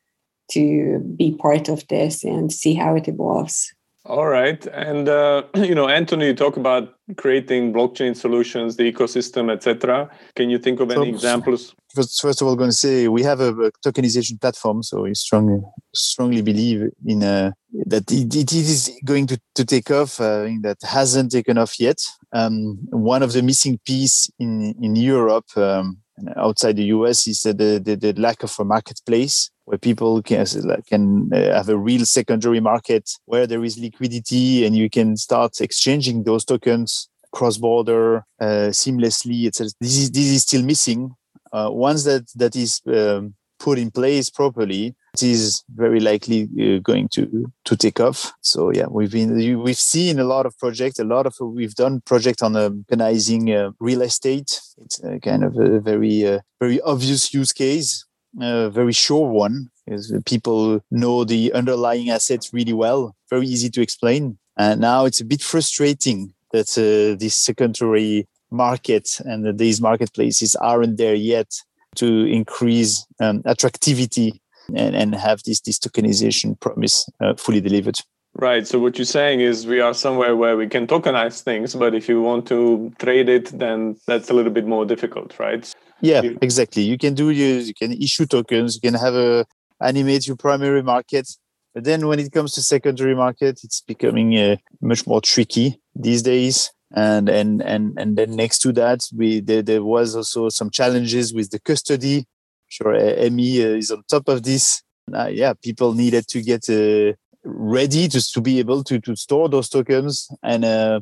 [0.52, 3.72] to be part of this and see how it evolves.
[4.06, 9.50] All right, and uh, you know, Anthony, you talk about creating blockchain solutions, the ecosystem,
[9.50, 10.10] etc.
[10.36, 11.74] Can you think of any so, examples?
[11.94, 15.14] First, first of all, going to say we have a, a tokenization platform, so we
[15.14, 15.62] strongly
[15.94, 17.52] strongly believe in uh,
[17.86, 20.20] that it, it is going to, to take off.
[20.20, 22.02] Uh, that hasn't taken off yet.
[22.34, 25.46] Um, one of the missing piece in in Europe.
[25.56, 26.04] Um,
[26.36, 27.52] outside the US is the,
[27.84, 30.46] the, the lack of a marketplace where people can,
[30.86, 35.60] can uh, have a real secondary market where there is liquidity and you can start
[35.60, 39.46] exchanging those tokens cross border uh, seamlessly.
[39.46, 39.70] Etc.
[39.80, 41.14] this, is, this is still missing.
[41.52, 46.80] Uh, once that, that is um, put in place properly, it is very likely uh,
[46.80, 48.32] going to to take off.
[48.40, 50.98] So yeah, we've been we've seen a lot of projects.
[50.98, 54.60] A lot of we've done project on organizing uh, real estate.
[54.78, 58.04] It's kind of a very uh, very obvious use case
[58.40, 63.82] a very sure one because people know the underlying assets really well, very easy to
[63.82, 64.38] explain.
[64.56, 70.96] And now it's a bit frustrating that uh, this secondary market and these marketplaces aren't
[70.96, 71.52] there yet
[71.96, 74.40] to increase um, attractivity
[74.74, 77.98] and, and have this, this tokenization promise uh, fully delivered.
[78.36, 78.66] Right.
[78.66, 82.08] So what you're saying is we are somewhere where we can tokenize things, but if
[82.08, 85.72] you want to trade it, then that's a little bit more difficult, right?
[86.00, 86.82] Yeah, exactly.
[86.82, 89.46] You can do you, you can issue tokens, you can have a
[89.82, 91.28] animate your primary market,
[91.74, 96.22] but then when it comes to secondary market, it's becoming uh, much more tricky these
[96.22, 96.70] days.
[96.96, 101.34] And and and and then next to that, we there, there was also some challenges
[101.34, 102.18] with the custody.
[102.18, 102.24] I'm
[102.68, 104.82] sure, Emmy uh, is on top of this.
[105.12, 109.48] Uh, yeah, people needed to get uh, ready to, to be able to, to store
[109.48, 110.28] those tokens.
[110.42, 111.00] And uh,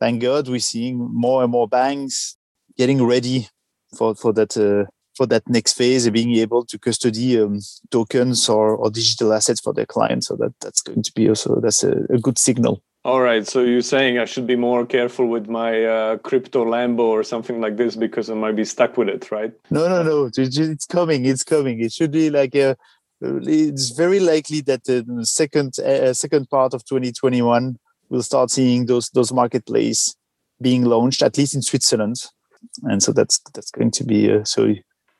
[0.00, 2.36] thank God we're seeing more and more banks
[2.76, 3.48] getting ready
[3.96, 8.76] for, for that uh, for that next phase being able to custody um, tokens or,
[8.76, 10.26] or digital assets for their clients.
[10.26, 12.82] So that, that's going to be also that's a, a good signal.
[13.04, 13.46] All right.
[13.46, 17.60] So you're saying I should be more careful with my uh, crypto Lambo or something
[17.60, 19.52] like this because I might be stuck with it, right?
[19.70, 20.30] No, no, no.
[20.34, 21.26] It's coming.
[21.26, 21.80] It's coming.
[21.80, 22.76] It should be like a
[23.20, 27.78] it's very likely that the second uh, second part of 2021
[28.08, 30.14] we'll start seeing those those marketplace
[30.60, 32.16] being launched at least in Switzerland,
[32.84, 34.64] and so that's that's going to be uh, so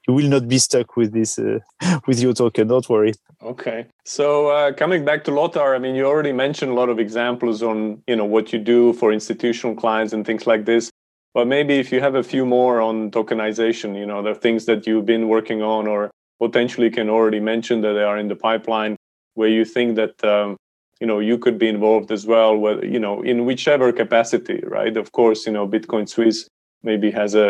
[0.06, 1.60] you will not be stuck with this uh,
[2.06, 2.68] with your token.
[2.68, 3.14] Don't worry.
[3.42, 3.86] Okay.
[4.04, 7.62] So uh, coming back to Lothar, I mean, you already mentioned a lot of examples
[7.62, 10.90] on you know what you do for institutional clients and things like this.
[11.32, 14.86] But maybe if you have a few more on tokenization, you know, the things that
[14.86, 18.96] you've been working on or potentially can already mention that they are in the pipeline
[19.34, 20.56] where you think that um,
[21.00, 24.96] you know you could be involved as well whether you know in whichever capacity right
[24.96, 26.46] of course you know Bitcoin Suisse
[26.84, 27.48] maybe has a,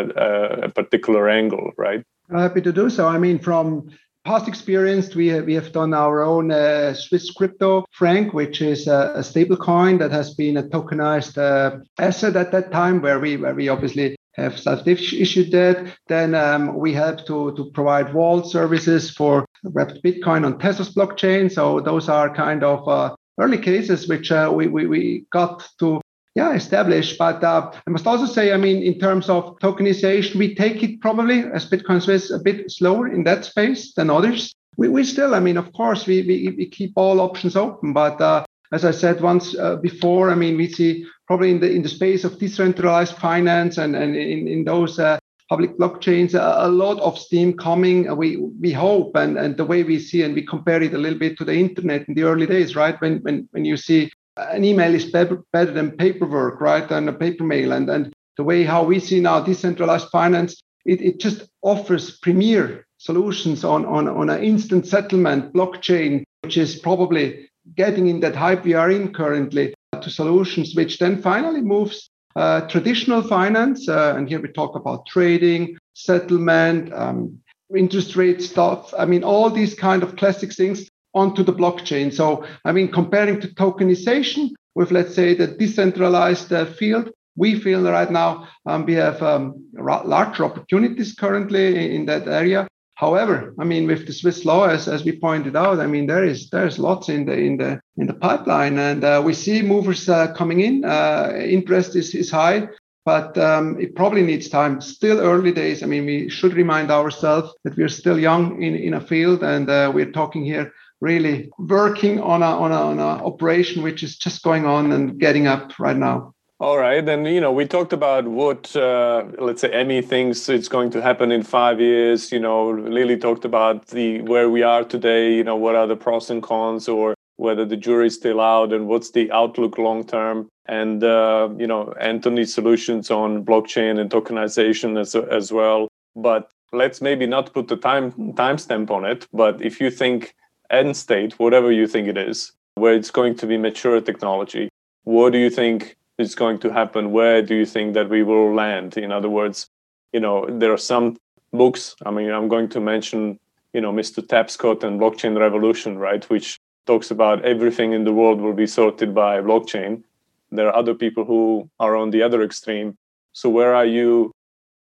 [0.63, 3.89] a, particular angle right I'm happy to do so i mean from
[4.25, 8.87] past experience we have, we have done our own uh, swiss crypto franc which is
[8.87, 13.19] a, a stable coin that has been a tokenized uh, asset at that time where
[13.19, 15.95] we where we obviously have self-issued that.
[16.07, 21.51] Then um, we help to, to provide vault services for wrapped Bitcoin on Tezos blockchain.
[21.51, 26.01] So those are kind of uh, early cases which uh, we, we, we got to
[26.35, 27.17] yeah established.
[27.17, 31.01] But uh, I must also say, I mean, in terms of tokenization, we take it
[31.01, 34.53] probably as Bitcoin Suisse a bit slower in that space than others.
[34.77, 38.19] We, we still, I mean, of course, we, we, we keep all options open, but
[38.19, 41.81] uh, as I said once uh, before, I mean, we see probably in the in
[41.81, 45.17] the space of decentralized finance and, and in, in those uh,
[45.49, 48.15] public blockchains, a, a, lot of steam coming.
[48.17, 51.19] We we hope, and, and the way we see, and we compare it a little
[51.19, 52.99] bit to the internet in the early days, right?
[52.99, 56.87] When when when you see an email is better, better than paperwork, right?
[56.87, 61.01] Than a paper mail, and and the way how we see now decentralized finance, it,
[61.01, 67.49] it just offers premier solutions on on on an instant settlement blockchain, which is probably
[67.75, 72.61] getting in that hype we are in currently to solutions, which then finally moves uh,
[72.61, 73.87] traditional finance.
[73.87, 77.39] Uh, and here we talk about trading, settlement, um,
[77.75, 78.93] interest rate stuff.
[78.97, 82.13] I mean, all these kind of classic things onto the blockchain.
[82.13, 87.83] So, I mean, comparing to tokenization with, let's say, the decentralized uh, field, we feel
[87.83, 92.67] right now um, we have um, larger opportunities currently in that area.
[92.95, 96.23] However, I mean, with the Swiss law, as, as we pointed out, I mean, there
[96.23, 100.07] is there's lots in the in the in the pipeline, and uh, we see movers
[100.07, 100.85] uh, coming in.
[100.85, 102.69] Uh, interest is is high,
[103.03, 104.79] but um, it probably needs time.
[104.79, 105.83] Still early days.
[105.83, 109.43] I mean, we should remind ourselves that we are still young in in a field,
[109.43, 114.03] and uh, we're talking here really working on a on a on a operation which
[114.03, 116.33] is just going on and getting up right now.
[116.57, 120.69] All right, then you know we talked about what uh, let's say Emmy thinks it's
[120.69, 122.31] going to happen in five years.
[122.31, 125.35] You know, Lily talked about the where we are today.
[125.35, 128.87] You know, what are the pros and cons, or whether the jury's still out, and
[128.87, 130.47] what's the outlook long term.
[130.65, 135.89] And uh, you know, Anthony's solutions on blockchain and tokenization as as well.
[136.15, 139.27] But let's maybe not put the time timestamp on it.
[139.33, 140.33] But if you think
[140.69, 144.69] end state, whatever you think it is, where it's going to be mature technology,
[145.03, 145.95] what do you think?
[146.17, 147.11] is going to happen?
[147.11, 148.95] Where do you think that we will land?
[148.95, 149.67] In other words
[150.15, 151.17] you know there are some
[151.51, 153.37] books i mean i'm going to mention
[153.73, 158.39] you know mr tapscott and blockchain revolution right which talks about everything in the world
[158.39, 160.03] will be sorted by blockchain.
[160.51, 162.95] There are other people who are on the other extreme.
[163.33, 164.31] So where are you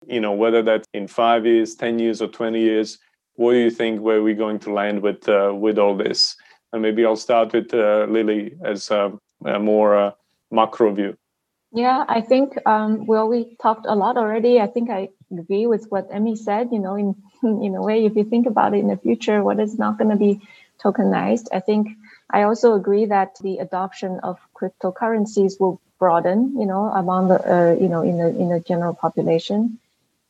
[0.08, 2.98] you know whether that's in five years 10 years or 20 years
[3.40, 6.36] what do you think where we're going to land with uh, with all this
[6.72, 9.12] and maybe i'll start with uh, lily as a,
[9.46, 10.12] a more uh,
[10.52, 11.18] macro view?
[11.72, 14.60] Yeah, I think um, well, we talked a lot already.
[14.60, 16.70] I think I agree with what Emmy said.
[16.72, 19.60] You know, in in a way, if you think about it in the future, what
[19.60, 20.42] is not going to be
[20.84, 21.90] tokenized, I think
[22.30, 26.56] I also agree that the adoption of cryptocurrencies will broaden.
[26.58, 29.78] You know, among the uh, you know in the in the general population,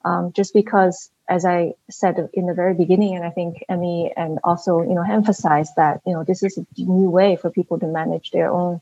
[0.04, 4.39] um, just because, as I said in the very beginning, and I think Emmy and
[4.43, 7.87] also you know emphasized that you know this is a new way for people to
[7.87, 8.81] manage their own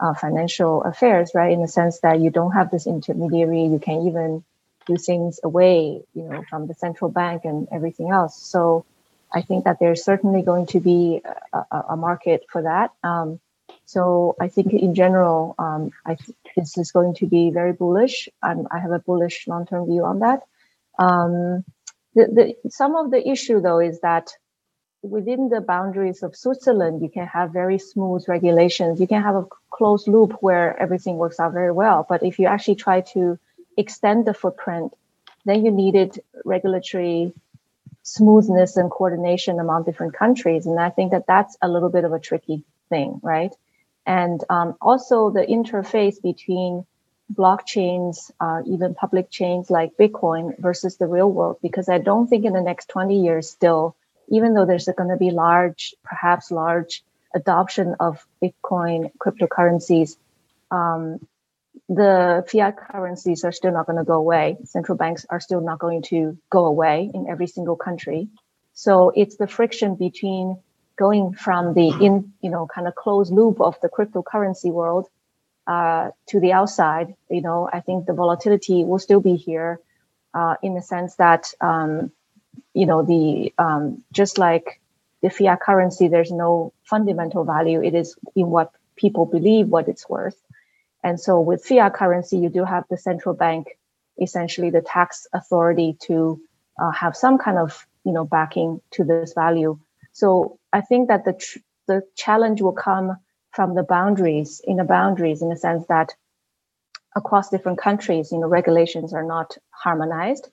[0.00, 1.52] uh, financial affairs, right?
[1.52, 4.44] In the sense that you don't have this intermediary, you can even
[4.86, 8.36] do things away, you know, from the central bank and everything else.
[8.40, 8.84] So
[9.32, 11.22] I think that there's certainly going to be
[11.52, 12.92] a, a market for that.
[13.02, 13.40] Um,
[13.84, 18.28] so I think in general, um, I th- this is going to be very bullish.
[18.42, 20.42] I'm, i have a bullish long-term view on that.
[20.98, 21.64] Um,
[22.16, 24.32] the, the, some of the issue though is that
[25.02, 29.00] within the boundaries of Switzerland, you can have very smooth regulations.
[29.00, 32.04] You can have a closed loop where everything works out very well.
[32.08, 33.38] But if you actually try to
[33.76, 34.92] extend the footprint,
[35.44, 37.32] then you needed regulatory
[38.02, 40.66] smoothness and coordination among different countries.
[40.66, 43.52] And I think that that's a little bit of a tricky thing, right?
[44.06, 46.86] And um, also the interface between
[47.32, 52.44] blockchains, uh, even public chains like Bitcoin versus the real world, because I don't think
[52.44, 53.96] in the next 20 years still
[54.28, 57.04] even though there's going to be large, perhaps large
[57.34, 60.16] adoption of Bitcoin cryptocurrencies,
[60.70, 61.26] um,
[61.88, 64.56] the fiat currencies are still not going to go away.
[64.64, 68.28] Central banks are still not going to go away in every single country.
[68.72, 70.58] So it's the friction between
[70.96, 75.08] going from the in, you know, kind of closed loop of the cryptocurrency world
[75.66, 77.14] uh, to the outside.
[77.30, 79.80] You know, I think the volatility will still be here
[80.34, 82.12] uh, in the sense that, um,
[82.74, 84.80] you know, the um, just like
[85.22, 87.82] the fiat currency, there's no fundamental value.
[87.82, 90.40] It is in what people believe what it's worth.
[91.02, 93.78] And so with fiat currency, you do have the central bank,
[94.20, 96.40] essentially the tax authority to
[96.78, 99.78] uh, have some kind of you know backing to this value.
[100.12, 103.16] So I think that the tr- the challenge will come
[103.56, 106.14] from the boundaries in the boundaries in the sense that
[107.16, 110.48] across different countries, you know, regulations are not harmonized,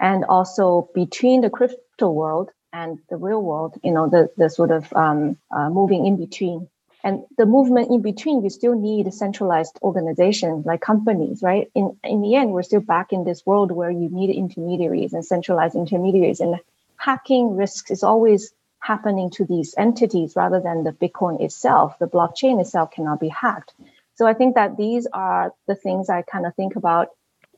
[0.00, 4.70] and also between the crypto world and the real world, you know, the the sort
[4.70, 6.68] of um, uh, moving in between.
[7.04, 11.70] And the movement in between you still need centralized organization like companies right?
[11.74, 15.24] In in the end we're still back in this world where you need intermediaries and
[15.24, 16.40] centralized intermediaries.
[16.40, 16.56] And
[16.96, 18.52] hacking risks is always
[18.86, 23.72] happening to these entities rather than the bitcoin itself the blockchain itself cannot be hacked
[24.14, 27.08] so i think that these are the things i kind of think about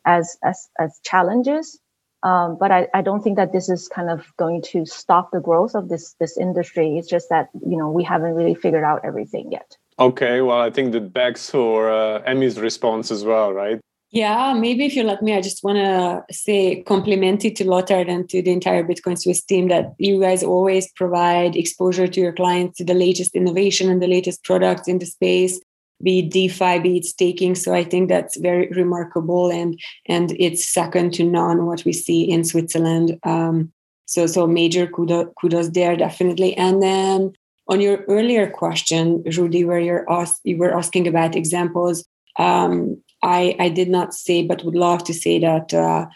[0.05, 1.79] as as, as challenges
[2.23, 5.41] um, but I, I don't think that this is kind of going to stop the
[5.41, 6.99] growth of this this industry.
[6.99, 9.77] It's just that you know we haven't really figured out everything yet.
[10.01, 13.81] Okay, well, I think that begs for uh, Emmy's response as well, right?
[14.11, 18.07] Yeah, maybe if you let me, I just want to say compliment it to Lothar
[18.09, 22.33] and to the entire Bitcoin Suisse team that you guys always provide exposure to your
[22.33, 25.61] clients to the latest innovation and the latest products in the space
[26.03, 27.55] be DeFi, be it staking.
[27.55, 32.23] So I think that's very remarkable and and it's second to none what we see
[32.23, 33.19] in Switzerland.
[33.25, 33.73] Um,
[34.07, 36.57] so so major kudos, kudos there definitely.
[36.57, 37.33] And then
[37.69, 42.07] on your earlier question, Rudy, where you're asked, you were asking about examples.
[42.39, 46.07] Um, I I did not say, but would love to say that uh,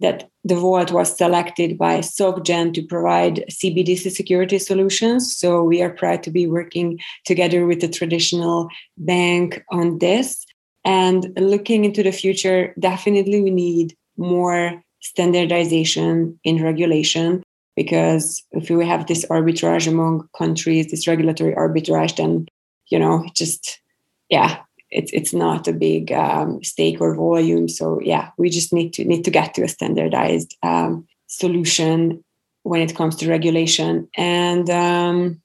[0.00, 5.36] that the vault was selected by SocGen to provide CBDC security solutions.
[5.36, 10.44] So we are proud to be working together with the traditional bank on this.
[10.84, 17.42] And looking into the future, definitely we need more standardization in regulation
[17.76, 22.46] because if we have this arbitrage among countries, this regulatory arbitrage, then
[22.88, 23.80] you know, just
[24.28, 24.58] yeah,
[24.92, 27.68] it's it's not a big um, stake or volume.
[27.68, 32.22] So yeah, we just need to need to get to a standardized um, solution
[32.62, 34.08] when it comes to regulation.
[34.16, 35.40] And um,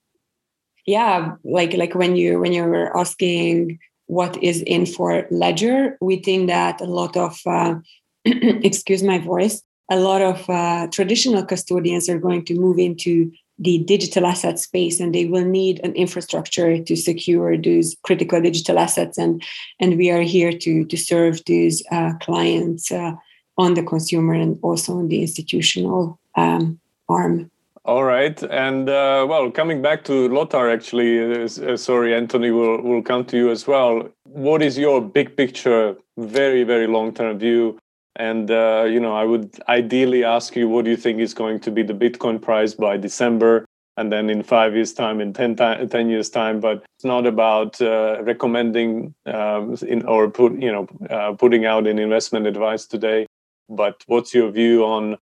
[0.85, 6.17] yeah, like like when you when you were asking what is in for Ledger, we
[6.17, 7.75] think that a lot of uh,
[8.25, 13.79] excuse my voice, a lot of uh, traditional custodians are going to move into the
[13.79, 19.17] digital asset space and they will need an infrastructure to secure those critical digital assets.
[19.17, 19.43] And
[19.79, 23.13] and we are here to to serve these uh, clients uh,
[23.57, 26.79] on the consumer and also on the institutional um,
[27.09, 27.49] arm.
[27.85, 28.41] All right.
[28.43, 33.37] And uh, well coming back to lothar actually uh, sorry anthony will will come to
[33.37, 34.07] you as well.
[34.23, 37.79] What is your big picture very very long term view
[38.17, 41.59] and uh, you know, I would ideally ask you, what do you think is going
[41.61, 43.65] to be the Bitcoin price by December?
[43.95, 47.81] And then in five years' time, in 10, 10 years' time, but it's not about
[47.81, 53.25] uh, recommending um, in, or put, you know, uh, putting out an investment advice today.
[53.69, 55.17] But what's your view on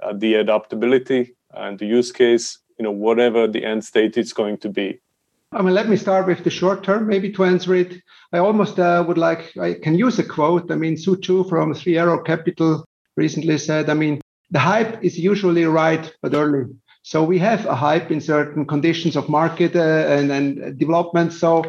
[0.00, 2.58] uh, the adaptability and the use case?
[2.78, 5.00] You know, whatever the end state is going to be.
[5.54, 8.02] I mean, let me start with the short term, maybe to answer it.
[8.32, 10.70] I almost uh, would like, I can use a quote.
[10.70, 12.84] I mean, Su Zhu from Three Arrow Capital
[13.18, 16.64] recently said, I mean, the hype is usually right, but early.
[17.02, 21.34] So we have a hype in certain conditions of market uh, and, and development.
[21.34, 21.64] So,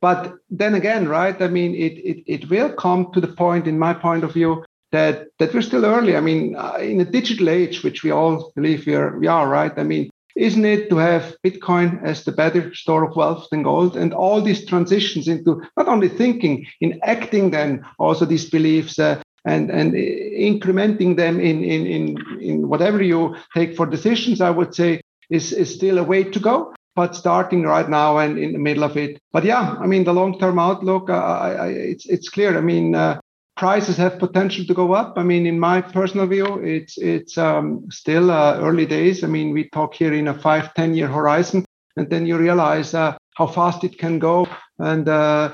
[0.00, 1.40] but then again, right?
[1.42, 4.64] I mean, it, it, it will come to the point, in my point of view,
[4.92, 6.16] that, that we're still early.
[6.16, 9.46] I mean, uh, in a digital age, which we all believe we are, we are,
[9.46, 9.72] right?
[9.76, 10.08] I mean,
[10.38, 13.96] isn't it to have Bitcoin as the better store of wealth than gold?
[13.96, 19.20] And all these transitions into not only thinking, in acting then also these beliefs uh,
[19.44, 24.74] and, and incrementing them in, in, in, in whatever you take for decisions, I would
[24.74, 26.72] say is, is still a way to go.
[26.94, 29.20] But starting right now and in the middle of it.
[29.32, 32.58] But yeah, I mean, the long term outlook, uh, I, I, it's, it's clear.
[32.58, 33.20] I mean, uh,
[33.58, 35.18] prices have potential to go up.
[35.18, 39.24] I mean, in my personal view, it's it's um, still uh, early days.
[39.24, 41.64] I mean, we talk here in a five, 10 year horizon,
[41.96, 44.46] and then you realize uh, how fast it can go.
[44.78, 45.52] And uh,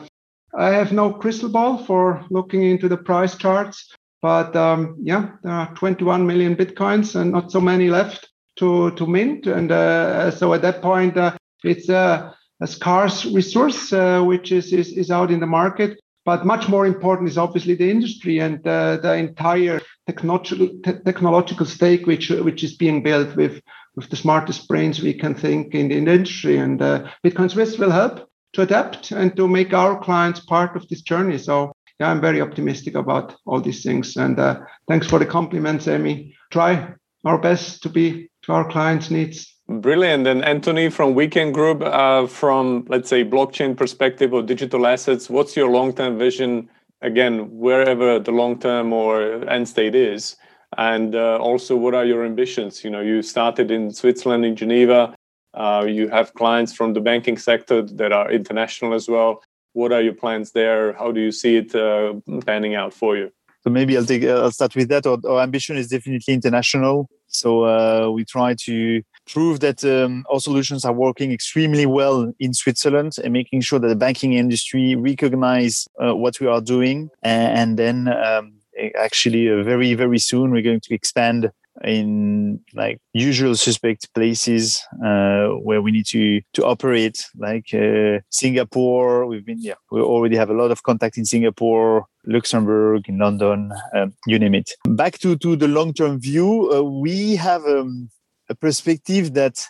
[0.57, 3.93] I have no crystal ball for looking into the price charts,
[4.23, 8.29] but um, yeah, there are 21 million bitcoins and not so many left.
[8.57, 11.33] to to mint, and uh, so at that point, uh,
[11.65, 15.99] it's a, a, scarce resource uh, which is, is is out in the market.
[16.25, 22.07] But much more important is obviously the industry and uh, the entire technological technological stake
[22.07, 23.61] which which is being built with
[23.97, 26.59] with the smartest brains we can think in the industry.
[26.59, 30.89] And uh, Bitcoin Suisse will help to adapt and to make our clients part of
[30.89, 31.39] this journey.
[31.39, 34.17] So yeah, I'm very optimistic about all these things.
[34.17, 36.35] And uh, thanks for the compliments, Amy.
[36.51, 36.95] Try
[37.25, 39.54] our best to be to our clients' needs.
[39.69, 40.27] Brilliant.
[40.27, 45.57] And Anthony from WeCan Group, uh, from let's say blockchain perspective or digital assets, what's
[45.57, 46.69] your long-term vision?
[47.01, 50.37] Again, wherever the long-term or end state is,
[50.77, 52.85] and uh, also what are your ambitions?
[52.85, 55.15] You know, you started in Switzerland in Geneva.
[55.55, 59.43] Uh, you have clients from the banking sector that are international as well.
[59.73, 60.93] What are your plans there?
[60.95, 63.31] How do you see it uh, panning out for you?
[63.63, 65.07] So maybe I'll take I'll start with that.
[65.07, 67.09] Our, our ambition is definitely international.
[67.29, 72.55] So uh, we try to prove that um, our solutions are working extremely well in
[72.55, 77.79] Switzerland and making sure that the banking industry recognize uh, what we are doing, and,
[77.79, 78.53] then um,
[78.99, 81.51] actually uh, very very soon we're going to expand
[81.83, 89.27] in like usual suspect places uh, where we need to to operate like uh, singapore.
[89.27, 93.73] We've been yeah we already have a lot of contact in singapore luxembourg in london
[93.95, 94.71] um, you name it.
[94.87, 98.09] Back to to the long term view uh, we have um,
[98.49, 99.65] a perspective that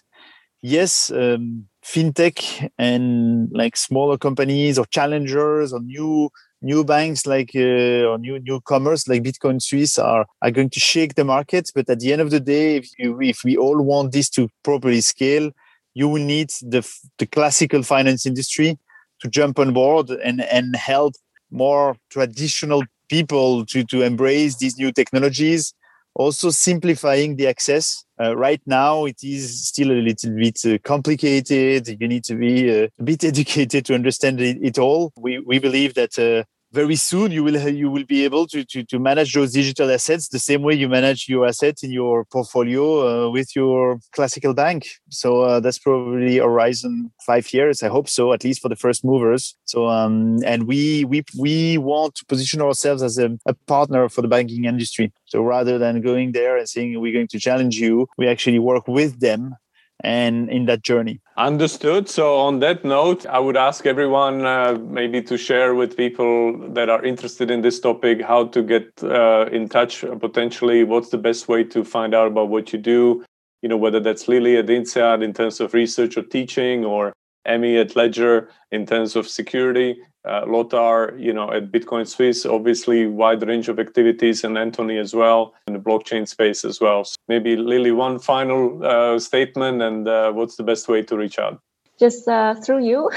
[0.62, 6.30] yes um, fintech and like smaller companies or challengers or new
[6.62, 11.14] new banks like uh, or new newcomers like Bitcoin Suisse are are going to shake
[11.14, 11.70] the market.
[11.74, 14.48] But at the end of the day, if you, if we all want this to
[14.62, 15.50] properly scale,
[15.92, 16.82] you will need the
[17.18, 18.78] the classical finance industry
[19.20, 21.14] to jump on board and and help
[21.50, 25.74] more traditional people to to embrace these new technologies
[26.14, 28.03] also simplifying the access.
[28.20, 31.88] Uh, right now, it is still a little bit uh, complicated.
[31.88, 35.12] You need to be uh, a bit educated to understand it, it all.
[35.16, 36.44] We, we believe that uh,
[36.74, 40.28] very soon you will you will be able to, to to manage those digital assets
[40.28, 44.80] the same way you manage your assets in your portfolio uh, with your classical bank.
[45.08, 49.04] So uh, that's probably horizon five years i hope so at least for the first
[49.04, 49.56] movers.
[49.64, 54.22] So um, and we we we want to position ourselves as a, a partner for
[54.22, 55.12] the banking industry.
[55.26, 58.86] So rather than going there and saying we're going to challenge you we actually work
[58.88, 59.54] with them
[60.02, 61.20] and in that journey.
[61.36, 62.08] Understood.
[62.08, 66.88] So, on that note, I would ask everyone uh, maybe to share with people that
[66.88, 70.84] are interested in this topic how to get uh, in touch potentially.
[70.84, 73.24] What's the best way to find out about what you do?
[73.62, 77.12] You know, whether that's Lily at INSEAD in terms of research or teaching, or
[77.46, 83.06] Emmy at Ledger in terms of security uh, Lothar, you know, at Bitcoin Suisse, obviously
[83.06, 87.04] wide range of activities, and Anthony as well in the blockchain space as well.
[87.04, 91.38] So maybe Lily, one final uh, statement, and uh, what's the best way to reach
[91.38, 91.60] out?
[91.98, 93.10] Just uh, through you,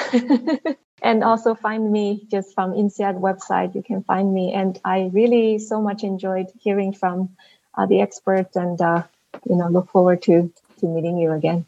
[1.01, 3.73] and also find me just from INSEAD website.
[3.73, 7.29] You can find me, and I really so much enjoyed hearing from
[7.75, 9.03] uh, the experts, and uh,
[9.49, 11.65] you know, look forward to to meeting you again.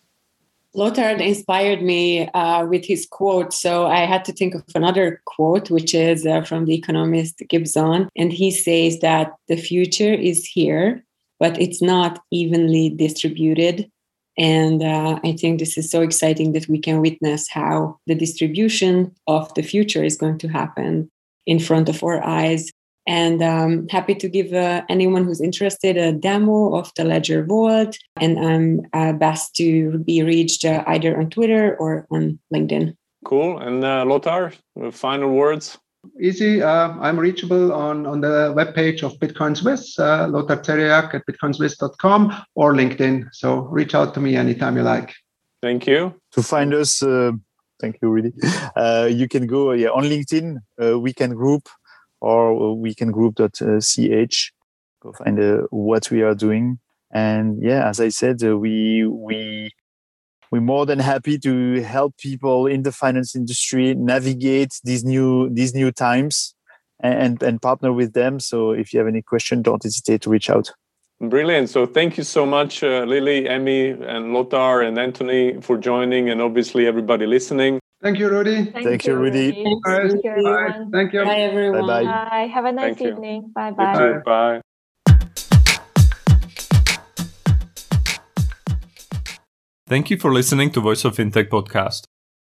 [0.79, 3.51] Lothar inspired me uh, with his quote.
[3.51, 8.07] So I had to think of another quote, which is uh, from the economist Gibson.
[8.15, 11.03] And he says that the future is here,
[11.37, 13.91] but it's not evenly distributed.
[14.37, 19.13] And uh, I think this is so exciting that we can witness how the distribution
[19.27, 21.11] of the future is going to happen
[21.45, 22.71] in front of our eyes
[23.09, 27.97] and um, happy to give uh, anyone who's interested a demo of the Ledger Vault.
[28.21, 32.95] And I'm uh, best to be reached uh, either on Twitter or on LinkedIn.
[33.25, 33.57] Cool.
[33.57, 34.53] And uh, Lothar,
[34.91, 35.79] final words.
[36.21, 36.61] Easy.
[36.61, 42.31] Uh, I'm reachable on, on the webpage of Bitcoin Suisse, uh, Lothar Zeriak at bitcoinsuisse.com
[42.53, 43.29] or LinkedIn.
[43.33, 45.15] So reach out to me anytime you like.
[45.63, 46.13] Thank you.
[46.33, 47.31] To find us, uh,
[47.81, 48.33] thank you, really.
[49.11, 51.67] you can go yeah, on LinkedIn, WeCan Group,
[52.21, 54.51] or we can wecangroup.ch.
[55.01, 56.79] Go find uh, what we are doing.
[57.11, 59.71] And yeah, as I said, uh, we we
[60.51, 65.73] we're more than happy to help people in the finance industry navigate these new these
[65.73, 66.55] new times
[66.99, 68.39] and and partner with them.
[68.39, 70.71] So if you have any question, don't hesitate to reach out.
[71.21, 71.69] Brilliant.
[71.69, 76.41] So thank you so much, uh, Lily, Emmy, and Lothar, and Anthony for joining, and
[76.41, 77.79] obviously everybody listening.
[78.01, 78.63] Thank you, Rudy.
[78.71, 79.47] Thank, Thank you, Rudy.
[79.47, 79.75] Rudy.
[79.85, 80.85] Thank you, Bye.
[80.91, 81.25] Thank you.
[81.25, 81.85] Bye, everyone.
[81.85, 82.03] Bye.
[82.03, 82.49] Bye.
[82.53, 83.51] Have a nice Thank evening.
[83.53, 83.71] Bye.
[83.71, 84.19] Bye.
[84.25, 84.61] Bye.
[89.87, 92.03] Thank you for listening to Voice of Fintech podcast.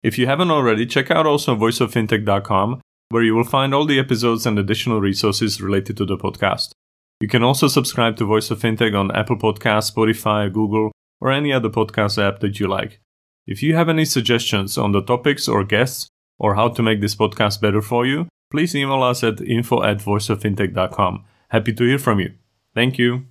[0.05, 4.47] If you haven't already, check out also voiceoffintech.com, where you will find all the episodes
[4.47, 6.71] and additional resources related to the podcast.
[7.21, 11.53] You can also subscribe to Voice of Fintech on Apple Podcasts, Spotify, Google, or any
[11.53, 13.01] other podcast app that you like.
[13.51, 17.17] If you have any suggestions on the topics or guests, or how to make this
[17.17, 21.25] podcast better for you, please email us at info at voiceoffintech.com.
[21.49, 22.33] Happy to hear from you.
[22.77, 23.27] Thank you.